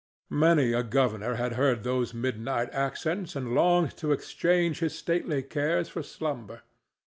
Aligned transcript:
Many 0.31 0.73
a 0.73 0.81
governor 0.81 1.35
had 1.35 1.53
heard 1.53 1.83
those 1.83 2.11
midnight 2.11 2.71
accents 2.73 3.35
and 3.35 3.53
longed 3.53 3.95
to 3.97 4.11
exchange 4.11 4.79
his 4.79 4.95
stately 4.95 5.43
cares 5.43 5.89
for 5.89 6.01
slumber. 6.01 6.63